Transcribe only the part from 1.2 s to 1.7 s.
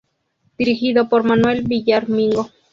Manuel